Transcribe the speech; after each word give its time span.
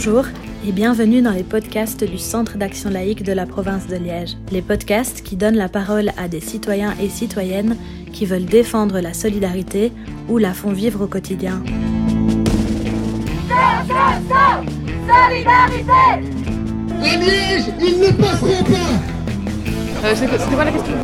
Bonjour 0.00 0.26
et 0.64 0.70
bienvenue 0.70 1.22
dans 1.22 1.32
les 1.32 1.42
podcasts 1.42 2.04
du 2.04 2.18
Centre 2.18 2.56
d'action 2.56 2.88
laïque 2.88 3.24
de 3.24 3.32
la 3.32 3.46
province 3.46 3.88
de 3.88 3.96
Liège. 3.96 4.36
Les 4.52 4.62
podcasts 4.62 5.22
qui 5.22 5.34
donnent 5.34 5.56
la 5.56 5.68
parole 5.68 6.12
à 6.16 6.28
des 6.28 6.38
citoyens 6.38 6.94
et 7.02 7.08
citoyennes 7.08 7.76
qui 8.12 8.24
veulent 8.24 8.44
défendre 8.44 9.00
la 9.00 9.12
solidarité 9.12 9.90
ou 10.28 10.38
la 10.38 10.54
font 10.54 10.70
vivre 10.70 11.02
au 11.02 11.08
quotidien. 11.08 11.64
Solidarité 15.08 15.90
À 17.02 17.16
Liège, 17.16 17.64
ils 17.80 17.98
ne 17.98 18.12
passeront 18.12 18.62
pas 18.62 20.06
euh, 20.06 20.14
C'était 20.14 20.54
quoi 20.54 20.64
la 20.64 20.70
question? 20.70 20.94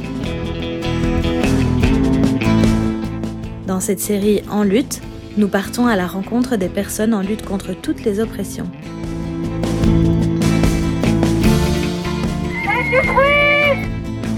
Dans 3.67 3.81
cette 3.81 3.99
série 3.99 4.43
En 4.49 4.63
lutte, 4.63 5.03
nous 5.37 5.49
partons 5.49 5.89
à 5.89 5.97
la 5.97 6.07
rencontre 6.07 6.55
des 6.55 6.69
personnes 6.69 7.13
en 7.13 7.21
lutte 7.21 7.45
contre 7.45 7.75
toutes 7.75 8.05
les 8.05 8.21
oppressions. 8.21 8.71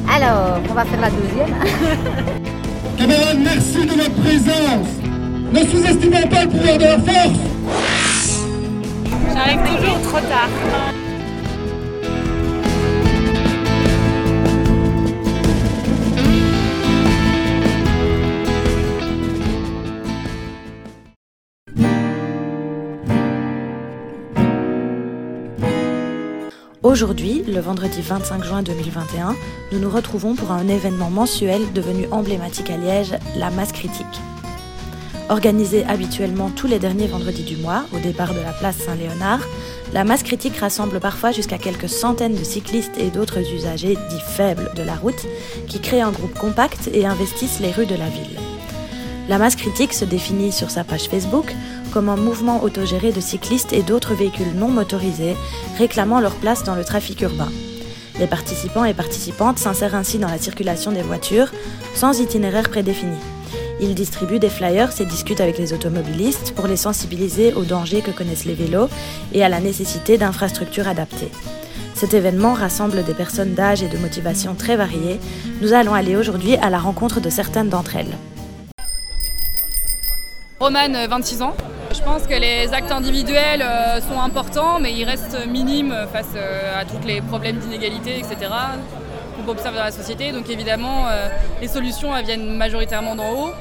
Alors, 0.08 0.60
on 0.68 0.74
va 0.74 0.84
faire 0.84 1.00
la 1.00 1.10
deuxième. 1.10 1.54
Camarades, 2.98 3.38
merci 3.42 3.86
de 3.86 3.92
votre 3.92 4.14
présence. 4.22 4.88
Ne 5.52 5.60
sous-estimons 5.60 6.28
pas 6.28 6.44
le 6.44 6.48
pouvoir 6.48 6.78
de 6.78 6.84
la 6.84 6.98
force. 6.98 7.38
J'arrive 9.34 9.76
toujours 9.76 10.00
trop 10.02 10.20
tard. 10.20 10.95
Aujourd'hui, 26.96 27.42
le 27.46 27.60
vendredi 27.60 28.00
25 28.00 28.42
juin 28.42 28.62
2021, 28.62 29.36
nous 29.70 29.78
nous 29.78 29.90
retrouvons 29.90 30.34
pour 30.34 30.50
un 30.50 30.66
événement 30.66 31.10
mensuel 31.10 31.70
devenu 31.74 32.08
emblématique 32.10 32.70
à 32.70 32.78
Liège, 32.78 33.12
la 33.36 33.50
masse 33.50 33.72
critique. 33.72 34.06
Organisée 35.28 35.84
habituellement 35.84 36.48
tous 36.48 36.66
les 36.66 36.78
derniers 36.78 37.06
vendredis 37.06 37.42
du 37.42 37.58
mois, 37.58 37.84
au 37.92 37.98
départ 37.98 38.32
de 38.32 38.40
la 38.40 38.54
place 38.54 38.78
Saint-Léonard, 38.78 39.40
la 39.92 40.04
masse 40.04 40.22
critique 40.22 40.56
rassemble 40.56 40.98
parfois 40.98 41.32
jusqu'à 41.32 41.58
quelques 41.58 41.90
centaines 41.90 42.34
de 42.34 42.44
cyclistes 42.44 42.96
et 42.96 43.10
d'autres 43.10 43.40
usagers 43.40 43.98
dits 44.08 44.24
faibles 44.26 44.70
de 44.74 44.82
la 44.82 44.94
route 44.94 45.26
qui 45.68 45.82
créent 45.82 46.00
un 46.00 46.12
groupe 46.12 46.32
compact 46.32 46.88
et 46.94 47.04
investissent 47.04 47.60
les 47.60 47.72
rues 47.72 47.84
de 47.84 47.94
la 47.94 48.08
ville. 48.08 48.45
La 49.28 49.38
masse 49.38 49.56
critique 49.56 49.92
se 49.92 50.04
définit 50.04 50.52
sur 50.52 50.70
sa 50.70 50.84
page 50.84 51.08
Facebook 51.08 51.52
comme 51.92 52.08
un 52.08 52.16
mouvement 52.16 52.62
autogéré 52.62 53.10
de 53.10 53.20
cyclistes 53.20 53.72
et 53.72 53.82
d'autres 53.82 54.14
véhicules 54.14 54.54
non 54.54 54.68
motorisés 54.68 55.36
réclamant 55.78 56.20
leur 56.20 56.34
place 56.36 56.62
dans 56.62 56.76
le 56.76 56.84
trafic 56.84 57.22
urbain. 57.22 57.50
Les 58.20 58.28
participants 58.28 58.84
et 58.84 58.94
participantes 58.94 59.58
s'insèrent 59.58 59.96
ainsi 59.96 60.18
dans 60.18 60.28
la 60.28 60.38
circulation 60.38 60.92
des 60.92 61.02
voitures 61.02 61.50
sans 61.94 62.20
itinéraire 62.20 62.70
prédéfini. 62.70 63.16
Ils 63.80 63.94
distribuent 63.94 64.38
des 64.38 64.48
flyers 64.48 65.00
et 65.00 65.04
discutent 65.04 65.40
avec 65.40 65.58
les 65.58 65.72
automobilistes 65.72 66.52
pour 66.54 66.66
les 66.66 66.76
sensibiliser 66.76 67.52
aux 67.52 67.64
dangers 67.64 68.02
que 68.02 68.10
connaissent 68.12 68.46
les 68.46 68.54
vélos 68.54 68.88
et 69.34 69.44
à 69.44 69.48
la 69.48 69.60
nécessité 69.60 70.18
d'infrastructures 70.18 70.88
adaptées. 70.88 71.32
Cet 71.94 72.14
événement 72.14 72.54
rassemble 72.54 73.04
des 73.04 73.14
personnes 73.14 73.54
d'âge 73.54 73.82
et 73.82 73.88
de 73.88 73.98
motivation 73.98 74.54
très 74.54 74.76
variées. 74.76 75.18
Nous 75.62 75.72
allons 75.72 75.94
aller 75.94 76.16
aujourd'hui 76.16 76.56
à 76.56 76.70
la 76.70 76.78
rencontre 76.78 77.20
de 77.20 77.30
certaines 77.30 77.68
d'entre 77.68 77.96
elles. 77.96 78.14
Romane, 80.58 81.06
26 81.06 81.42
ans. 81.42 81.54
Je 81.92 82.00
pense 82.00 82.22
que 82.26 82.32
les 82.32 82.72
actes 82.72 82.90
individuels 82.90 83.60
euh, 83.60 84.00
sont 84.00 84.18
importants, 84.18 84.80
mais 84.80 84.92
ils 84.92 85.04
restent 85.04 85.46
minimes 85.46 85.94
face 86.10 86.32
euh, 86.34 86.80
à 86.80 86.86
tous 86.86 87.06
les 87.06 87.20
problèmes 87.20 87.58
d'inégalité, 87.58 88.18
etc. 88.18 88.50
qu'on 89.36 89.50
observe 89.50 89.74
dans 89.74 89.84
la 89.84 89.90
société. 89.90 90.32
Donc 90.32 90.48
évidemment, 90.48 91.08
euh, 91.08 91.28
les 91.60 91.68
solutions 91.68 92.10
viennent 92.22 92.56
majoritairement 92.56 93.14
d'en 93.14 93.32
haut. 93.32 93.52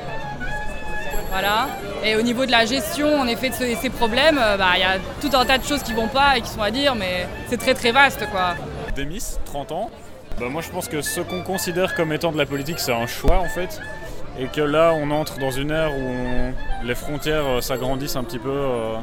Voilà. 1.32 1.68
Et 2.06 2.16
au 2.16 2.22
niveau 2.22 2.46
de 2.46 2.52
la 2.52 2.66
gestion, 2.66 3.20
en 3.20 3.28
effet, 3.28 3.50
de 3.50 3.56
ces 3.56 3.90
problèmes, 3.90 4.40
bah, 4.58 4.72
il 4.76 4.80
y 4.80 4.84
a 4.84 4.98
tout 5.20 5.36
un 5.36 5.44
tas 5.44 5.58
de 5.58 5.66
choses 5.66 5.84
qui 5.84 5.92
vont 5.92 6.08
pas 6.08 6.38
et 6.38 6.42
qui 6.42 6.50
sont 6.50 6.62
à 6.62 6.72
dire, 6.72 6.96
mais 6.96 7.28
c'est 7.50 7.58
très 7.58 7.74
très 7.74 7.92
vaste, 7.92 8.26
quoi. 8.32 8.56
Demis, 8.96 9.36
30 9.44 9.72
ans. 9.74 9.92
Bah, 10.40 10.46
moi, 10.50 10.62
je 10.62 10.70
pense 10.70 10.88
que 10.88 11.02
ce 11.02 11.20
qu'on 11.20 11.42
considère 11.42 11.94
comme 11.94 12.14
étant 12.14 12.32
de 12.32 12.38
la 12.38 12.46
politique, 12.46 12.80
c'est 12.80 12.94
un 12.94 13.08
choix, 13.08 13.40
en 13.40 13.50
fait 13.50 13.82
et 14.40 14.48
que 14.48 14.62
là 14.62 14.94
on 14.94 15.12
entre 15.12 15.40
dans 15.40 15.52
une 15.52 15.72
ère 15.72 15.92
où 15.98 16.86
les 16.86 16.96
frontières 16.96 17.46
euh, 17.46 17.62
s'agrandissent 17.62 18.16
un 18.16 18.24
petit 18.24 18.40
peu 18.40 18.50
euh, 18.50 18.96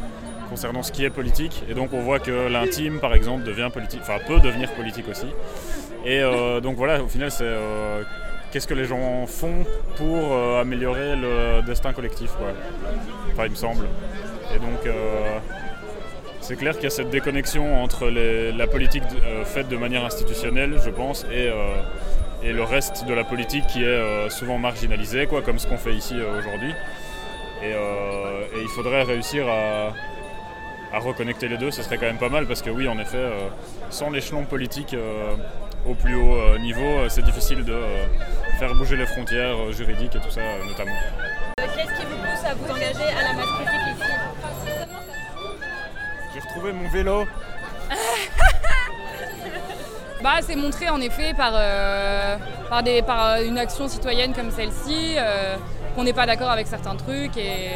concernant 0.50 0.82
ce 0.82 0.92
qui 0.92 1.04
est 1.04 1.10
politique 1.10 1.62
et 1.68 1.74
donc 1.74 1.92
on 1.92 2.00
voit 2.00 2.18
que 2.18 2.48
l'intime 2.48 3.00
par 3.00 3.14
exemple 3.14 3.44
devient 3.44 3.70
politique, 3.72 4.00
enfin 4.02 4.18
peut 4.26 4.40
devenir 4.40 4.70
politique 4.72 5.08
aussi. 5.08 5.26
Et 6.04 6.20
euh, 6.20 6.60
donc 6.60 6.76
voilà, 6.76 7.02
au 7.02 7.08
final 7.08 7.30
c'est 7.30 7.50
qu'est-ce 8.50 8.66
que 8.66 8.74
les 8.74 8.84
gens 8.84 9.26
font 9.26 9.64
pour 9.96 10.36
améliorer 10.58 11.16
le 11.16 11.62
destin 11.62 11.92
collectif 11.92 12.32
quoi? 12.32 12.48
Enfin 13.32 13.44
il 13.46 13.52
me 13.52 13.56
semble. 13.56 13.86
Et 14.54 14.58
donc 14.58 14.94
c'est 16.40 16.56
clair 16.56 16.74
qu'il 16.74 16.84
y 16.84 16.86
a 16.88 16.90
cette 16.90 17.08
déconnexion 17.08 17.82
entre 17.82 18.08
la 18.08 18.66
politique 18.66 19.04
faite 19.44 19.68
de 19.68 19.76
manière 19.76 20.04
institutionnelle, 20.04 20.78
je 20.84 20.90
pense, 20.90 21.24
et 21.32 21.50
et 22.44 22.52
le 22.52 22.62
reste 22.62 23.04
de 23.06 23.14
la 23.14 23.24
politique 23.24 23.66
qui 23.66 23.82
est 23.82 23.86
euh, 23.86 24.28
souvent 24.28 24.58
marginalisé, 24.58 25.26
quoi, 25.26 25.42
comme 25.42 25.58
ce 25.58 25.66
qu'on 25.66 25.78
fait 25.78 25.94
ici 25.94 26.14
euh, 26.16 26.38
aujourd'hui. 26.38 26.74
Euh, 27.62 28.44
et, 28.56 28.62
il 28.62 28.68
faudrait 28.68 29.02
réussir 29.02 29.46
à, 29.48 29.92
reconnecter 30.98 31.48
les 31.48 31.56
deux, 31.56 31.70
ce 31.70 31.82
serait 31.82 31.96
quand 31.96 32.06
même 32.06 32.18
pas 32.18 32.28
mal, 32.28 32.46
parce 32.46 32.60
que 32.60 32.68
oui, 32.68 32.86
en 32.86 32.98
effet, 32.98 33.30
sans 33.88 34.10
l'échelon 34.10 34.44
politique 34.44 34.94
au 35.88 35.94
plus 35.94 36.14
haut 36.14 36.58
niveau, 36.58 37.08
c'est 37.08 37.24
difficile 37.24 37.64
de 37.64 37.74
faire 38.58 38.74
bouger 38.74 38.96
les 38.96 39.06
frontières 39.06 39.72
juridiques 39.72 40.14
et 40.14 40.20
tout 40.20 40.30
ça, 40.30 40.42
notamment. 40.68 40.92
Qu'est-ce 41.56 41.98
qui 41.98 42.04
vous 42.04 42.16
pousse 42.16 42.44
à 42.44 42.52
vous 42.52 42.70
engager 42.70 43.10
à 43.10 43.22
la 43.22 43.32
masse 43.32 43.50
critique 43.56 43.96
ici? 43.96 44.12
J'ai 46.34 46.40
retrouvé 46.40 46.72
mon 46.72 46.88
vélo 46.90 47.26
bah, 50.22 50.38
C'est 50.40 50.56
montré 50.56 50.88
en 50.88 51.00
effet 51.00 51.34
par, 51.34 51.52
euh, 51.54 52.36
par, 52.68 52.82
des, 52.82 53.02
par 53.02 53.26
euh, 53.26 53.44
une 53.44 53.58
action 53.58 53.88
citoyenne 53.88 54.32
comme 54.32 54.50
celle-ci, 54.50 55.16
euh, 55.18 55.56
qu'on 55.94 56.04
n'est 56.04 56.12
pas 56.12 56.26
d'accord 56.26 56.50
avec 56.50 56.66
certains 56.66 56.96
trucs 56.96 57.36
et, 57.36 57.70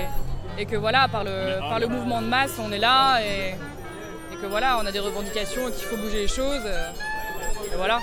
et, 0.59 0.67
que 0.67 0.77
voilà, 0.77 1.09
par 1.09 1.25
le, 1.25 1.59
par 1.59 1.81
le 1.81 1.89
mouvement 1.89 2.23
de 2.23 2.27
masse, 2.27 2.59
on 2.59 2.71
est 2.73 2.79
là 2.79 3.21
et, 3.23 3.51
et 4.33 4.37
que 4.41 4.47
voilà, 4.47 4.79
on 4.81 4.87
a 4.87 4.93
des 4.93 5.01
revendications 5.01 5.69
et 5.69 5.73
qu'il 5.73 5.85
faut 5.87 5.97
bouger 5.97 6.23
les 6.23 6.29
choses. 6.29 6.65
et 6.65 7.77
voilà. 7.77 7.99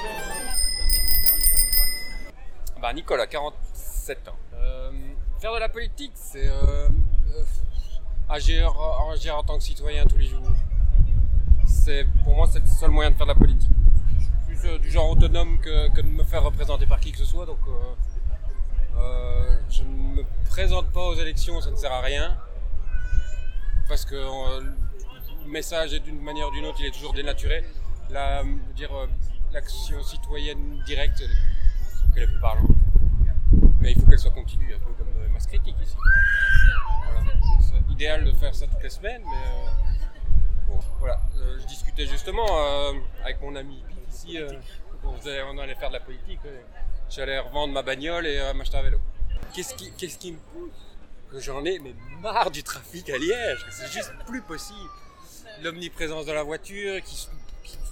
Bah, 2.82 2.92
Nicolas, 2.94 3.28
47 3.28 4.28
ans. 4.28 4.36
faire 5.40 5.54
de 5.54 5.60
la 5.60 5.70
politique, 5.70 6.12
c'est 6.16 6.50
agir, 8.30 8.74
agir 9.14 9.38
en 9.38 9.44
tant 9.44 9.58
que 9.58 9.64
citoyen 9.64 10.06
tous 10.06 10.18
les 10.18 10.28
jours. 10.28 10.42
C'est, 11.66 12.06
pour 12.24 12.36
moi, 12.36 12.48
c'est 12.52 12.60
le 12.60 12.66
seul 12.68 12.92
moyen 12.92 13.12
de 13.12 13.16
faire 13.16 13.26
de 13.26 13.32
la 13.32 13.38
politique. 13.38 13.70
Euh, 14.74 14.78
du 14.78 14.90
genre 14.90 15.10
autonome 15.10 15.60
que, 15.60 16.02
de 16.02 16.08
me 16.08 16.24
faire 16.24 16.44
représenter 16.44 16.86
par 16.86 17.00
qui 17.00 17.12
que 17.12 17.18
ce 17.18 17.26
soit. 17.26 17.46
Donc, 17.46 17.60
euh, 17.68 19.00
euh, 19.00 19.58
je 19.70 19.84
ne 19.84 20.16
me 20.16 20.24
présente 20.50 20.92
pas 20.92 21.02
aux 21.08 21.16
élections, 21.16 21.60
ça 21.62 21.72
ne 21.72 21.76
sert 21.76 21.92
à 21.92 22.02
rien. 22.02 22.38
Parce 23.88 24.06
que 24.06 24.16
le 24.16 25.52
message, 25.52 25.92
d'une 26.02 26.22
manière 26.22 26.48
ou 26.48 26.52
d'une 26.52 26.66
autre, 26.66 26.78
il 26.80 26.88
est 26.88 26.92
toujours 26.92 27.14
dénaturé. 27.14 27.64
La, 28.10 28.44
dire, 28.76 28.92
l'action 29.52 30.02
citoyenne 30.04 30.82
directe, 30.86 31.24
qu'elle 32.14 32.24
est 32.24 32.28
plus. 32.28 32.40
Mais 33.80 33.92
il 33.92 34.00
faut 34.00 34.08
qu'elle 34.08 34.20
soit 34.20 34.32
continue, 34.32 34.74
un 34.74 34.80
peu 34.80 34.94
comme 34.98 35.32
masse 35.34 35.48
critique 35.48 35.76
ici. 35.82 35.96
C'est 37.62 37.92
idéal 37.92 38.26
de 38.26 38.32
faire 38.32 38.56
ça 38.56 38.68
toutes 38.68 38.84
les 38.84 38.90
semaines, 38.90 39.24
mais 39.26 39.94
bon, 40.68 40.80
voilà. 41.00 41.20
je 41.60 41.66
discutais 41.66 42.06
justement 42.06 42.46
avec 43.24 43.42
mon 43.42 43.56
ami 43.56 43.84
si 44.14 44.38
euh, 44.38 44.50
on, 45.04 45.58
allait 45.58 45.76
faire 45.76 45.90
de 45.90 45.94
la 45.94 46.00
politique, 46.00 46.40
j'allais 47.10 47.40
revendre 47.40 47.74
ma 47.74 47.82
bagnole 47.82 48.26
et 48.28 48.40
euh, 48.40 48.54
m'acheter 48.54 48.78
un 48.78 48.84
vélo. 48.84 49.00
Qu'est-ce 49.54 49.76
qui, 49.76 50.32
me 50.32 50.38
pousse? 50.38 50.72
Que 51.32 51.40
j'en 51.40 51.66
ai 51.66 51.80
mais 51.80 51.96
marre 52.22 52.52
du 52.52 52.64
trafic 52.64 53.10
à 53.10 53.18
Liège, 53.18 53.66
c'est 53.72 53.92
juste 53.92 54.14
plus 54.28 54.42
possible. 54.42 54.90
L'omniprésence 55.64 56.26
de 56.26 56.32
la 56.32 56.44
voiture 56.44 57.02
qui 57.04 57.16
se, 57.16 57.28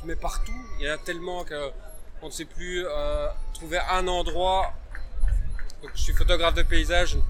met 0.06 0.16
partout, 0.16 0.52
il 0.80 0.86
y 0.86 0.90
en 0.90 0.94
a 0.94 0.98
tellement 0.98 1.44
qu'on 1.44 2.28
ne 2.28 2.32
sait 2.32 2.46
plus 2.46 2.86
euh, 2.86 3.28
trouver 3.54 3.80
un 3.80 4.08
endroit. 4.08 4.74
Je 5.96 6.02
suis 6.02 6.14
photographe 6.14 6.54
de 6.54 6.62
paysage, 6.62 7.10
je 7.10 7.18
ne 7.18 7.22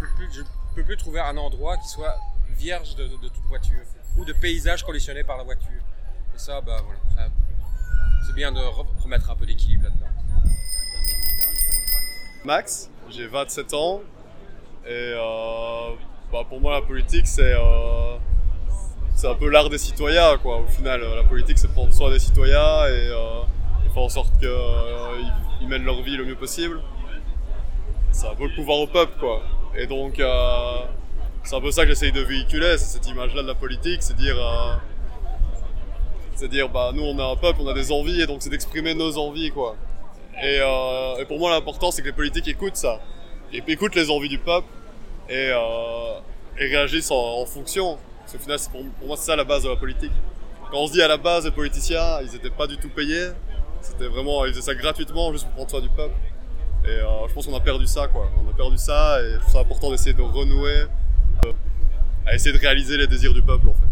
peux 0.75 0.83
plus, 0.83 0.97
trouver 0.97 1.21
un 1.21 1.37
endroit 1.37 1.77
qui 1.77 1.87
soit 1.87 2.17
vierge 2.49 2.95
de, 2.95 3.07
toute 3.07 3.45
voiture 3.47 3.79
ou 4.17 4.25
de 4.25 4.33
paysage 4.33 4.83
conditionné 4.83 5.23
par 5.23 5.37
la 5.37 5.43
voiture. 5.43 5.81
Et 6.35 6.37
ça, 6.37 6.59
bah 6.59 6.81
voilà, 6.83 7.29
c'est 8.25 8.35
bien 8.35 8.51
de 8.51 8.59
remettre 9.03 9.29
un 9.31 9.35
peu 9.35 9.45
d'équilibre 9.45 9.83
là-dedans. 9.83 10.07
Max, 12.43 12.89
j'ai 13.09 13.27
27 13.27 13.73
ans 13.73 14.01
et 14.85 14.89
euh, 14.89 15.95
bah, 16.31 16.43
pour 16.49 16.59
moi 16.59 16.73
la 16.79 16.81
politique 16.81 17.27
c'est 17.27 17.53
euh, 17.53 18.17
c'est 19.21 19.27
un 19.27 19.35
peu 19.35 19.49
l'art 19.49 19.69
des 19.69 19.77
citoyens, 19.77 20.37
quoi. 20.37 20.61
Au 20.61 20.67
final, 20.67 21.01
la 21.01 21.23
politique, 21.23 21.59
c'est 21.59 21.71
prendre 21.71 21.93
soin 21.93 22.09
des 22.09 22.17
citoyens 22.17 22.87
et, 22.87 23.11
faire 23.93 24.03
en 24.03 24.09
sorte 24.09 24.31
qu'ils 24.39 25.67
mènent 25.67 25.83
leur 25.83 26.01
vie 26.01 26.17
le 26.17 26.25
mieux 26.25 26.35
possible. 26.35 26.81
C'est 28.11 28.27
un 28.27 28.33
peu 28.33 28.47
le 28.47 28.55
pouvoir 28.55 28.79
au 28.79 28.87
peuple, 28.87 29.19
quoi. 29.19 29.43
Et 29.75 29.85
donc, 29.85 30.19
c'est 31.43 31.55
un 31.55 31.61
peu 31.61 31.69
ça 31.69 31.83
que 31.83 31.89
j'essaye 31.89 32.11
de 32.11 32.21
véhiculer, 32.21 32.79
c'est 32.79 32.97
cette 32.97 33.07
image-là 33.09 33.43
de 33.43 33.47
la 33.47 33.53
politique, 33.53 34.01
c'est 34.01 34.15
dire, 34.15 34.35
c'est 36.35 36.47
dire, 36.47 36.69
bah 36.69 36.91
nous 36.93 37.03
on 37.03 37.17
a 37.19 37.25
un 37.25 37.35
peuple, 37.35 37.59
on 37.61 37.67
a 37.67 37.73
des 37.73 37.91
envies, 37.91 38.21
et 38.21 38.27
donc 38.27 38.41
c'est 38.41 38.49
d'exprimer 38.49 38.93
nos 38.93 39.17
envies, 39.17 39.51
quoi. 39.51 39.75
Et, 40.41 40.57
et 41.19 41.25
pour 41.25 41.37
moi 41.37 41.51
l'important 41.51 41.91
c'est 41.91 42.01
que 42.01 42.07
les 42.07 42.13
politiques 42.13 42.47
écoutent 42.47 42.75
ça, 42.75 42.99
et 43.53 43.61
écoutent 43.67 43.95
les 43.95 44.09
envies 44.09 44.29
du 44.29 44.39
peuple, 44.39 44.67
et, 45.29 45.51
et 46.59 46.65
réagissent 46.67 47.11
en, 47.11 47.45
fonction. 47.45 47.97
Parce 48.19 48.33
qu'au 48.33 48.39
final, 48.39 48.59
pour, 48.71 48.85
pour, 48.99 49.07
moi, 49.07 49.17
c'est 49.17 49.25
ça 49.25 49.35
la 49.35 49.43
base 49.43 49.63
de 49.63 49.69
la 49.69 49.75
politique. 49.75 50.11
Quand 50.69 50.77
on 50.77 50.87
se 50.87 50.93
dit 50.93 51.01
à 51.01 51.07
la 51.07 51.17
base, 51.17 51.45
les 51.45 51.51
politiciens, 51.51 52.21
ils 52.21 52.31
n'étaient 52.31 52.49
pas 52.49 52.67
du 52.67 52.77
tout 52.77 52.89
payés. 52.89 53.29
C'était 53.81 54.07
vraiment, 54.07 54.45
ils 54.45 54.53
faisaient 54.53 54.61
ça 54.61 54.75
gratuitement, 54.75 55.31
juste 55.31 55.45
pour 55.45 55.53
prendre 55.53 55.69
soin 55.69 55.81
du 55.81 55.89
peuple. 55.89 56.13
Et 56.85 56.89
euh, 56.89 57.27
je 57.27 57.33
pense 57.33 57.45
qu'on 57.45 57.55
a 57.55 57.59
perdu 57.59 57.87
ça, 57.87 58.07
quoi. 58.07 58.29
On 58.37 58.49
a 58.49 58.53
perdu 58.53 58.77
ça, 58.77 59.21
et 59.21 59.33
je 59.33 59.39
trouve 59.39 59.53
ça 59.53 59.59
important 59.59 59.91
d'essayer 59.91 60.13
de 60.13 60.21
renouer, 60.21 60.85
euh, 61.45 61.51
à 62.25 62.35
essayer 62.35 62.55
de 62.55 62.61
réaliser 62.61 62.97
les 62.97 63.07
désirs 63.07 63.33
du 63.33 63.41
peuple, 63.41 63.69
en 63.69 63.73
fait. 63.73 63.90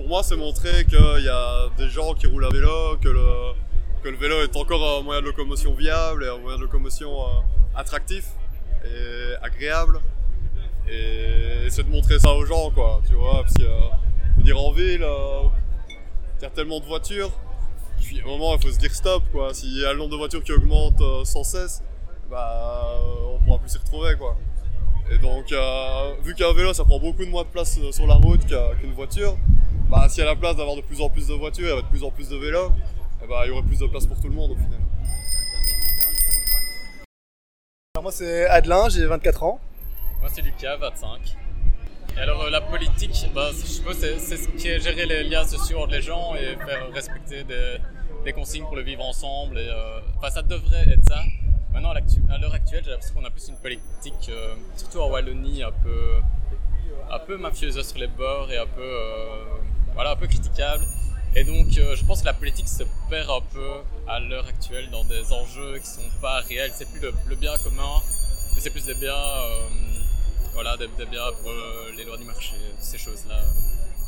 Pour 0.00 0.08
moi, 0.08 0.22
c'est 0.22 0.34
montrer 0.34 0.86
qu'il 0.86 1.24
y 1.24 1.28
a 1.28 1.68
des 1.76 1.90
gens 1.90 2.14
qui 2.14 2.26
roulent 2.26 2.46
à 2.46 2.48
vélo, 2.48 2.96
que 3.02 3.08
le, 3.10 4.16
vélo 4.16 4.36
est 4.42 4.56
encore 4.56 4.98
un 4.98 5.02
moyen 5.02 5.20
de 5.20 5.26
locomotion 5.26 5.74
viable 5.74 6.24
et 6.24 6.28
un 6.28 6.38
moyen 6.38 6.56
de 6.56 6.62
locomotion 6.62 7.20
euh, 7.20 7.40
attractif 7.76 8.24
et 8.82 9.34
agréable 9.44 10.00
et 10.88 11.66
essayer 11.66 11.82
de 11.82 11.90
montrer 11.90 12.18
ça 12.18 12.32
aux 12.32 12.46
gens, 12.46 12.70
quoi, 12.70 13.02
tu 13.06 13.14
vois, 13.14 13.42
parce 13.42 13.52
que, 13.52 13.62
euh, 13.62 14.42
dire, 14.42 14.58
en 14.58 14.72
ville, 14.72 15.02
euh, 15.02 15.42
il 16.38 16.44
y 16.44 16.46
a 16.46 16.50
tellement 16.50 16.80
de 16.80 16.86
voitures, 16.86 17.32
puis 18.00 18.22
à 18.22 18.24
un 18.24 18.28
moment, 18.28 18.56
il 18.56 18.62
faut 18.62 18.72
se 18.72 18.78
dire 18.78 18.94
stop, 18.94 19.22
quoi. 19.30 19.52
S'il 19.52 19.82
y 19.82 19.84
a 19.84 19.92
le 19.92 19.98
nombre 19.98 20.12
de 20.12 20.16
voitures 20.16 20.42
qui 20.42 20.52
augmente 20.52 20.98
euh, 21.02 21.24
sans 21.24 21.44
cesse, 21.44 21.82
bah, 22.30 22.96
on 23.34 23.44
pourra 23.44 23.58
plus 23.58 23.68
s'y 23.68 23.76
retrouver, 23.76 24.14
quoi. 24.16 24.38
Et 25.10 25.18
donc, 25.18 25.52
vu 26.24 26.34
qu'un 26.34 26.54
vélo, 26.54 26.72
ça 26.72 26.84
prend 26.86 26.98
beaucoup 26.98 27.26
moins 27.26 27.42
de 27.42 27.48
place 27.48 27.78
sur 27.90 28.06
la 28.06 28.14
route 28.14 28.46
qu'une 28.46 28.94
voiture, 28.94 29.36
bah, 29.90 30.06
y 30.16 30.20
a 30.20 30.24
la 30.24 30.36
place 30.36 30.56
d'avoir 30.56 30.76
de 30.76 30.82
plus 30.82 31.00
en 31.00 31.08
plus 31.08 31.26
de 31.26 31.34
voitures 31.34 31.78
et 31.78 31.82
de 31.82 31.88
plus 31.88 32.04
en 32.04 32.10
plus 32.10 32.28
de 32.28 32.36
vélos, 32.36 32.70
eh 33.22 33.26
bah, 33.26 33.42
il 33.44 33.48
y 33.48 33.50
aurait 33.50 33.62
plus 33.62 33.80
de 33.80 33.86
place 33.86 34.06
pour 34.06 34.18
tout 34.20 34.28
le 34.28 34.34
monde, 34.34 34.52
au 34.52 34.54
final. 34.54 34.78
Alors 37.94 38.04
moi, 38.04 38.12
c'est 38.12 38.46
Adelin, 38.46 38.88
j'ai 38.88 39.04
24 39.04 39.42
ans. 39.42 39.60
Moi, 40.20 40.30
c'est 40.32 40.42
Lucas, 40.42 40.76
25. 40.76 41.36
Et 42.16 42.20
alors, 42.20 42.42
euh, 42.42 42.50
la 42.50 42.60
politique, 42.60 43.26
bah, 43.34 43.50
je 43.50 43.66
suppose 43.66 43.96
c'est, 43.98 44.18
c'est 44.18 44.36
ce 44.36 44.48
qui 44.48 44.68
est 44.68 44.78
gérer 44.80 45.06
les 45.06 45.24
liens 45.24 45.44
sociaux 45.44 45.80
entre 45.80 45.92
les 45.92 46.02
gens 46.02 46.34
et 46.34 46.56
faire 46.56 46.92
respecter 46.92 47.44
des, 47.44 47.78
des 48.24 48.32
consignes 48.32 48.64
pour 48.64 48.76
le 48.76 48.82
vivre 48.82 49.04
ensemble. 49.04 49.58
Et, 49.58 49.68
euh, 49.68 50.00
enfin, 50.18 50.30
ça 50.30 50.42
devrait 50.42 50.88
être 50.88 51.04
ça. 51.08 51.22
Maintenant, 51.72 51.90
à 51.90 52.38
l'heure 52.38 52.54
actuelle, 52.54 52.82
j'ai 52.84 52.90
l'impression 52.90 53.14
qu'on 53.14 53.24
a 53.24 53.30
plus 53.30 53.48
une 53.48 53.56
politique, 53.56 54.28
euh, 54.28 54.54
surtout 54.76 54.98
en 55.00 55.10
Wallonie, 55.10 55.62
un 55.62 55.70
peu, 55.70 56.16
un 57.10 57.18
peu 57.20 57.36
mafieuse 57.36 57.80
sur 57.86 57.98
les 57.98 58.08
bords 58.08 58.50
et 58.50 58.58
un 58.58 58.66
peu, 58.66 58.92
voilà, 59.94 60.12
un 60.12 60.16
peu 60.16 60.26
critiquable. 60.26 60.84
Et 61.36 61.44
donc, 61.44 61.68
je 61.70 62.04
pense 62.04 62.20
que 62.22 62.26
la 62.26 62.32
politique 62.32 62.68
se 62.68 62.82
perd 63.08 63.30
un 63.30 63.40
peu 63.52 63.70
à 64.08 64.18
l'heure 64.18 64.46
actuelle 64.46 64.90
dans 64.90 65.04
des 65.04 65.32
enjeux 65.32 65.78
qui 65.78 65.86
sont 65.86 66.10
pas 66.20 66.40
réels. 66.40 66.72
C'est 66.74 66.90
plus 66.90 67.00
le, 67.00 67.12
le 67.28 67.36
bien 67.36 67.56
commun, 67.58 68.02
mais 68.54 68.60
c'est 68.60 68.70
plus 68.70 68.84
des 68.84 68.94
biens 68.94 69.14
voilà, 70.54 70.76
des, 70.76 70.88
bien 71.06 71.22
pour 71.40 71.50
euh, 71.50 71.90
les 71.96 72.04
lois 72.04 72.16
du 72.16 72.24
marché, 72.24 72.54
ces 72.80 72.98
choses-là. 72.98 73.36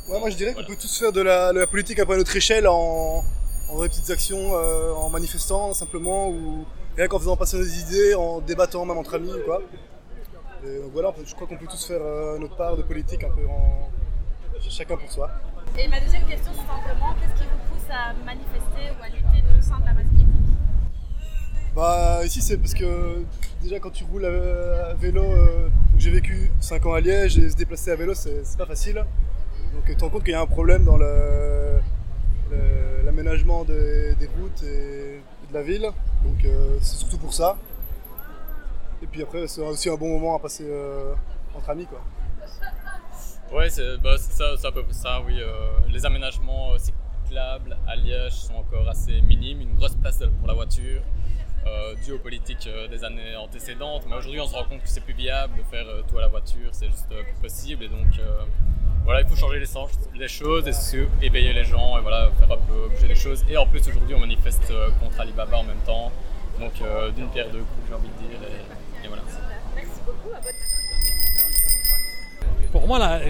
Ouais, 0.08 0.18
moi 0.18 0.30
je 0.30 0.36
dirais 0.36 0.54
qu'on 0.54 0.64
peut 0.64 0.76
tous 0.76 0.98
faire 0.98 1.12
de 1.12 1.20
la, 1.20 1.66
politique 1.66 1.98
un 1.98 2.06
peu 2.06 2.14
à 2.14 2.16
notre 2.16 2.34
échelle 2.36 2.66
en, 2.66 3.24
en 3.68 3.82
des 3.82 3.88
petites 3.88 4.10
actions, 4.10 4.56
euh, 4.56 4.92
en 4.92 5.08
manifestant 5.08 5.72
simplement, 5.72 6.28
ou 6.28 6.66
rien 6.96 7.08
qu'en 7.08 7.18
faisant 7.18 7.36
passer 7.36 7.56
nos 7.56 7.64
idées, 7.64 8.14
en 8.14 8.40
débattant 8.40 8.84
même 8.84 8.98
entre 8.98 9.14
amis 9.14 9.32
ou 9.32 9.44
quoi. 9.44 9.62
donc 10.62 10.92
voilà, 10.92 11.14
je 11.24 11.34
crois 11.34 11.46
qu'on 11.46 11.56
peut 11.56 11.68
tous 11.70 11.86
faire 11.86 12.02
euh, 12.02 12.38
notre 12.38 12.56
part 12.56 12.76
de 12.76 12.82
politique 12.82 13.22
un 13.24 13.30
peu 13.30 13.46
en 13.46 13.88
chacun 14.68 14.96
pour 14.96 15.10
soi. 15.10 15.30
Et 15.78 15.88
ma 15.88 15.98
deuxième 16.00 16.24
question 16.26 16.52
c'est 16.52 16.66
simplement, 16.66 17.14
qu'est-ce 17.14 17.40
qui 17.40 17.48
vous 17.48 17.74
pousse 17.74 17.90
à 17.90 18.12
manifester 18.26 18.90
ou 18.90 19.02
à 19.02 19.08
lutter 19.08 19.42
au 19.58 19.62
sein 19.62 19.78
de 19.78 19.86
la 19.86 19.94
masse 19.94 20.04
critique? 20.04 20.26
Bah 21.74 22.20
ici 22.26 22.42
c'est 22.42 22.58
parce 22.58 22.74
que 22.74 23.24
déjà 23.62 23.80
quand 23.80 23.88
tu 23.90 24.04
roules 24.04 24.26
à, 24.26 24.92
vélo, 24.94 25.22
euh, 25.22 25.70
j'ai 25.96 26.10
vécu 26.10 26.50
5 26.60 26.84
ans 26.84 26.92
à 26.92 27.00
Liège 27.00 27.38
et 27.38 27.48
se 27.48 27.56
déplacer 27.56 27.90
à 27.90 27.96
vélo 27.96 28.12
c'est 28.12 28.42
pas 28.58 28.66
facile. 28.66 29.02
Donc 29.72 29.86
tu 29.86 29.96
te 29.96 30.04
rends 30.04 30.10
compte 30.10 30.24
qu'il 30.24 30.32
y 30.32 30.36
a 30.36 30.42
un 30.42 30.46
problème 30.46 30.84
dans 30.84 30.98
l'aménagement 33.06 33.64
des, 33.64 34.14
routes 34.38 34.62
et, 34.64 35.20
de 35.48 35.54
la 35.54 35.62
ville. 35.62 35.88
Donc 36.22 36.44
euh, 36.44 36.76
c'est 36.82 36.96
surtout 36.96 37.16
pour 37.16 37.32
ça. 37.32 37.56
Et 39.02 39.06
puis 39.06 39.22
après 39.22 39.48
c'est 39.48 39.62
aussi 39.62 39.88
un 39.88 39.96
bon 39.96 40.10
moment 40.10 40.36
à 40.36 40.38
passer 40.38 40.66
euh, 40.68 41.14
entre 41.54 41.70
amis 41.70 41.86
quoi. 41.86 42.02
Ouais 43.52 43.68
c'est 43.70 43.98
bah, 43.98 44.16
ça, 44.18 44.54
à 44.64 44.72
peu 44.72 44.82
près 44.82 44.92
ça 44.92 45.20
oui. 45.26 45.40
les 45.88 46.06
aménagements 46.06 46.72
cyclables 46.78 47.76
à 47.86 47.96
Liège 47.96 48.32
sont 48.32 48.54
encore 48.54 48.88
assez 48.88 49.20
minimes, 49.20 49.60
une 49.60 49.74
grosse 49.74 49.94
place 49.96 50.18
pour 50.38 50.48
la 50.48 50.54
voiture 50.54 51.02
euh, 51.64 51.94
dû 52.04 52.10
aux 52.10 52.18
politiques 52.18 52.66
euh, 52.66 52.88
des 52.88 53.04
années 53.04 53.36
antécédentes. 53.36 54.02
Mais 54.08 54.16
aujourd'hui, 54.16 54.40
on 54.40 54.46
se 54.46 54.54
rend 54.54 54.64
compte 54.64 54.82
que 54.82 54.88
c'est 54.88 55.00
plus 55.00 55.14
viable 55.14 55.56
de 55.56 55.62
faire 55.62 55.86
euh, 55.86 56.02
tout 56.08 56.18
à 56.18 56.22
la 56.22 56.26
voiture, 56.26 56.68
c'est 56.72 56.86
juste 56.86 57.08
plus 57.08 57.40
possible. 57.40 57.84
Et 57.84 57.88
donc, 57.88 58.20
voilà, 59.04 59.20
il 59.20 59.28
faut 59.28 59.36
changer 59.36 59.60
les, 59.60 60.18
les 60.18 60.28
choses 60.28 60.66
et 60.68 61.24
éveiller 61.24 61.52
les 61.52 61.64
gens 61.64 61.98
et 61.98 62.02
voilà, 62.02 62.30
faire 62.38 62.50
un 62.50 62.56
peu 62.56 62.88
bouger 62.88 63.08
les 63.08 63.14
choses. 63.14 63.44
Et 63.48 63.56
en 63.56 63.66
plus, 63.66 63.86
aujourd'hui, 63.88 64.14
on 64.14 64.20
manifeste 64.20 64.72
contre 65.00 65.20
Alibaba 65.20 65.58
en 65.58 65.64
même 65.64 65.82
temps. 65.86 66.10
Donc, 66.58 66.72
d'une 67.14 67.28
pierre 67.30 67.50
deux 67.50 67.60
coups, 67.60 67.88
j'ai 67.88 67.94
envie 67.94 68.08
de 68.08 68.28
dire. 68.28 68.38
Et, 69.04 69.08
voilà. 69.08 69.22
Merci 69.74 70.00
beaucoup. 70.04 70.30
Pour 72.82 72.98
moi, 72.98 73.20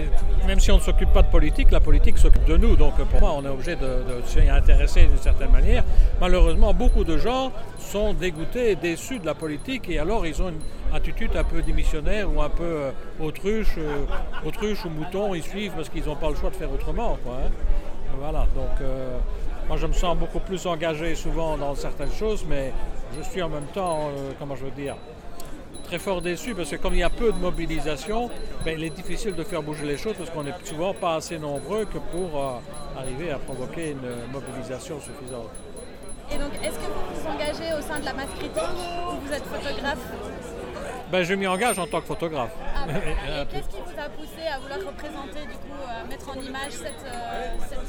même 0.47 0.59
si 0.59 0.71
on 0.71 0.77
ne 0.77 0.81
s'occupe 0.81 1.13
pas 1.13 1.21
de 1.21 1.27
politique, 1.27 1.69
la 1.69 1.79
politique 1.79 2.17
s'occupe 2.17 2.45
de 2.45 2.57
nous. 2.57 2.75
Donc 2.75 2.95
pour 2.95 3.19
moi, 3.19 3.35
on 3.37 3.45
est 3.45 3.49
obligé 3.49 3.75
de, 3.75 4.03
s'y 4.25 4.49
intéresser 4.49 5.05
d'une 5.05 5.19
certaine 5.19 5.51
manière. 5.51 5.83
Malheureusement, 6.19 6.73
beaucoup 6.73 7.03
de 7.03 7.19
gens 7.19 7.51
sont 7.77 8.15
dégoûtés 8.15 8.75
déçus 8.75 9.19
de 9.19 9.27
la 9.27 9.35
politique 9.35 9.87
et 9.89 9.99
alors 9.99 10.25
ils 10.25 10.41
ont 10.41 10.49
une 10.49 10.59
attitude 10.91 11.35
un 11.35 11.43
peu 11.43 11.61
démissionnaire 11.61 12.35
ou 12.35 12.41
un 12.41 12.49
peu 12.49 12.63
euh, 12.63 12.91
autruche, 13.19 13.75
euh, 13.77 14.05
autruche 14.43 14.85
ou 14.85 14.89
mouton, 14.89 15.35
ils 15.35 15.43
suivent 15.43 15.73
parce 15.73 15.89
qu'ils 15.89 16.05
n'ont 16.05 16.15
pas 16.15 16.31
le 16.31 16.35
choix 16.35 16.49
de 16.49 16.55
faire 16.55 16.73
autrement. 16.73 17.19
Hein. 17.27 17.51
Voilà, 18.17 18.47
donc 18.55 18.81
euh, 18.81 19.19
moi 19.67 19.77
je 19.77 19.85
me 19.85 19.93
sens 19.93 20.17
beaucoup 20.17 20.39
plus 20.39 20.65
engagé 20.65 21.13
souvent 21.13 21.57
dans 21.57 21.75
certaines 21.75 22.11
choses, 22.11 22.43
mais 22.49 22.73
je 23.15 23.21
suis 23.21 23.43
en 23.43 23.49
même 23.49 23.67
temps, 23.71 24.09
comment 24.39 24.55
je 24.55 24.65
veux 24.65 24.71
dire, 24.71 24.95
très 25.93 25.99
fort 25.99 26.23
déçu 26.23 26.55
parce 26.55 26.71
que 26.71 26.77
comme 26.77 26.95
il 26.95 27.01
y 27.01 27.03
a 27.03 27.09
peu 27.11 27.31
de 27.31 27.37
mobilisation, 27.37 28.27
ben, 28.65 28.75
il 28.75 28.83
est 28.83 28.89
difficile 28.89 29.35
de 29.35 29.43
faire 29.43 29.61
bouger 29.61 29.85
les 29.85 29.95
choses 29.95 30.15
parce 30.17 30.31
qu'on 30.31 30.41
n'est 30.41 30.55
souvent 30.63 30.91
pas 30.91 31.17
assez 31.17 31.37
nombreux 31.37 31.85
que 31.85 31.99
pour 31.99 32.29
euh, 32.35 32.99
arriver 32.99 33.29
à 33.29 33.37
provoquer 33.37 33.91
une 33.91 34.31
mobilisation 34.31 34.99
suffisante. 34.99 35.51
Et 36.31 36.37
donc, 36.39 36.51
est-ce 36.63 36.79
que 36.79 36.89
vous 36.89 37.13
vous 37.13 37.27
engagez 37.27 37.77
au 37.77 37.81
sein 37.83 37.99
de 37.99 38.05
la 38.05 38.13
masse 38.13 38.31
critique 38.39 38.57
ou 38.57 39.23
vous 39.23 39.33
êtes 39.33 39.43
photographe? 39.43 39.99
Ben, 41.11 41.21
je 41.21 41.35
m'y 41.35 41.45
engage 41.45 41.77
en 41.77 41.85
tant 41.85 42.01
que 42.01 42.07
photographe. 42.07 42.55
Ah, 42.75 42.87
et 42.89 43.45
qu'est-ce 43.51 43.69
qui 43.69 43.81
vous 43.85 44.01
a 44.01 44.09
poussé 44.09 44.47
à 44.51 44.57
vouloir 44.57 44.79
représenter, 44.79 45.41
du 45.41 45.57
coup, 45.57 45.77
à 45.87 46.07
mettre 46.09 46.27
en 46.27 46.41
image 46.41 46.71
cette, 46.71 47.05
euh, 47.05 47.53
cette 47.69 47.79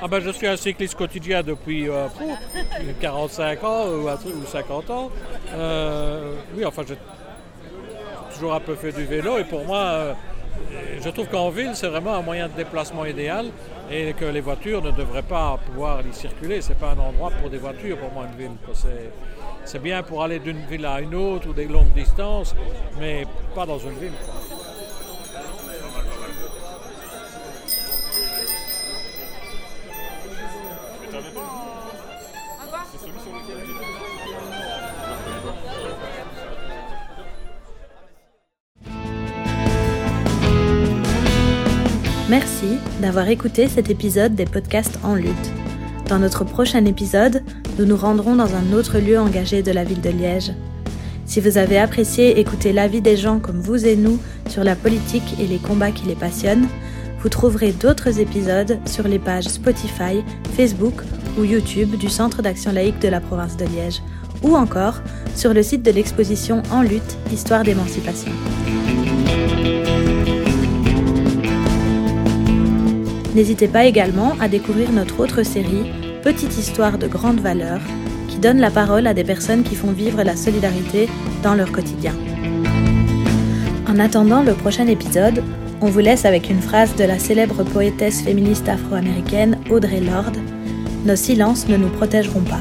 ah 0.00 0.06
ben, 0.06 0.20
Je 0.20 0.30
suis 0.30 0.46
un 0.46 0.56
cycliste 0.56 0.94
quotidien 0.94 1.42
depuis 1.42 1.88
45 3.00 3.64
ans 3.64 3.86
ou, 3.88 4.46
50 4.46 4.90
ans. 4.90 5.10
oui, 6.54 6.64
enfin, 6.64 6.84
je 6.86 6.94
toujours 8.40 8.54
un 8.54 8.60
peu 8.60 8.74
fait 8.74 8.92
du 8.92 9.04
vélo 9.04 9.36
et 9.36 9.44
pour 9.44 9.66
moi, 9.66 9.80
euh, 9.80 10.14
je 10.98 11.10
trouve 11.10 11.26
qu'en 11.26 11.50
ville, 11.50 11.72
c'est 11.74 11.88
vraiment 11.88 12.14
un 12.14 12.22
moyen 12.22 12.48
de 12.48 12.54
déplacement 12.54 13.04
idéal 13.04 13.50
et 13.90 14.14
que 14.14 14.24
les 14.24 14.40
voitures 14.40 14.82
ne 14.82 14.90
devraient 14.92 15.20
pas 15.20 15.58
pouvoir 15.66 16.00
y 16.10 16.14
circuler. 16.14 16.62
Ce 16.62 16.70
n'est 16.70 16.76
pas 16.76 16.92
un 16.92 16.98
endroit 16.98 17.30
pour 17.38 17.50
des 17.50 17.58
voitures, 17.58 17.98
pour 17.98 18.10
moi, 18.12 18.24
une 18.32 18.38
ville. 18.38 18.56
C'est 19.66 19.82
bien 19.82 20.02
pour 20.02 20.22
aller 20.22 20.38
d'une 20.38 20.64
ville 20.70 20.86
à 20.86 21.02
une 21.02 21.14
autre 21.14 21.50
ou 21.50 21.52
des 21.52 21.66
longues 21.66 21.92
distances, 21.92 22.54
mais 22.98 23.26
pas 23.54 23.66
dans 23.66 23.78
une 23.78 23.98
ville. 23.98 24.16
Merci 42.30 42.78
d'avoir 43.02 43.28
écouté 43.28 43.66
cet 43.66 43.90
épisode 43.90 44.36
des 44.36 44.44
podcasts 44.44 45.00
en 45.02 45.16
lutte. 45.16 45.34
Dans 46.06 46.20
notre 46.20 46.44
prochain 46.44 46.84
épisode, 46.84 47.42
nous 47.76 47.86
nous 47.86 47.96
rendrons 47.96 48.36
dans 48.36 48.54
un 48.54 48.72
autre 48.72 49.00
lieu 49.00 49.18
engagé 49.18 49.64
de 49.64 49.72
la 49.72 49.82
ville 49.82 50.00
de 50.00 50.10
Liège. 50.10 50.52
Si 51.26 51.40
vous 51.40 51.58
avez 51.58 51.76
apprécié 51.76 52.38
écouter 52.38 52.72
l'avis 52.72 53.00
des 53.00 53.16
gens 53.16 53.40
comme 53.40 53.60
vous 53.60 53.84
et 53.84 53.96
nous 53.96 54.20
sur 54.48 54.62
la 54.62 54.76
politique 54.76 55.40
et 55.40 55.46
les 55.48 55.58
combats 55.58 55.90
qui 55.90 56.06
les 56.06 56.14
passionnent, 56.14 56.68
Vous 57.22 57.28
trouverez 57.28 57.72
d'autres 57.72 58.18
épisodes 58.18 58.78
sur 58.86 59.06
les 59.06 59.18
pages 59.18 59.48
Spotify, 59.48 60.24
Facebook 60.56 61.02
ou 61.38 61.44
YouTube 61.44 61.96
du 61.96 62.08
Centre 62.08 62.40
d'action 62.40 62.72
laïque 62.72 62.98
de 63.00 63.08
la 63.08 63.20
province 63.20 63.58
de 63.58 63.66
Liège, 63.66 64.00
ou 64.42 64.56
encore 64.56 65.02
sur 65.34 65.52
le 65.52 65.62
site 65.62 65.82
de 65.82 65.90
l'exposition 65.90 66.62
En 66.70 66.80
lutte, 66.80 67.18
Histoire 67.30 67.62
d'émancipation. 67.62 68.32
N'hésitez 73.34 73.68
pas 73.68 73.84
également 73.84 74.32
à 74.40 74.48
découvrir 74.48 74.90
notre 74.90 75.20
autre 75.20 75.42
série, 75.44 75.90
Petite 76.22 76.58
histoire 76.58 76.98
de 76.98 77.06
grande 77.06 77.40
valeur, 77.40 77.80
qui 78.28 78.36
donne 78.36 78.58
la 78.58 78.70
parole 78.70 79.06
à 79.06 79.14
des 79.14 79.24
personnes 79.24 79.62
qui 79.62 79.74
font 79.74 79.92
vivre 79.92 80.22
la 80.22 80.36
solidarité 80.36 81.08
dans 81.42 81.54
leur 81.54 81.72
quotidien. 81.72 82.12
En 83.88 83.98
attendant 83.98 84.42
le 84.42 84.52
prochain 84.52 84.86
épisode, 84.86 85.42
on 85.80 85.86
vous 85.86 86.00
laisse 86.00 86.26
avec 86.26 86.50
une 86.50 86.60
phrase 86.60 86.94
de 86.96 87.04
la 87.04 87.18
célèbre 87.18 87.64
poétesse 87.64 88.20
féministe 88.20 88.68
afro-américaine 88.68 89.58
Audrey 89.70 90.00
Lorde 90.00 90.36
Nos 91.06 91.16
silences 91.16 91.68
ne 91.68 91.78
nous 91.78 91.88
protégeront 91.88 92.42
pas. 92.42 92.60